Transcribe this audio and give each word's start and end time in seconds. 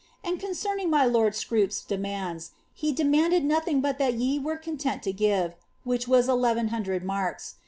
And 0.23 0.39
concerning 0.39 0.89
my 0.89 1.05
lord 1.05 1.35
Scroop's 1.35 1.85
demands, 1.85 2.53
he 2.73 2.91
demandit 2.91 3.43
nothing 3.43 3.81
but 3.81 3.99
that 3.99 4.15
J9 4.15 4.41
were 4.41 4.57
content 4.57 5.03
to 5.03 5.13
give, 5.13 5.53
which 5.83 6.07
was 6.07 6.27
1 6.27 6.39
100 6.41 7.03
marks. 7.05 7.57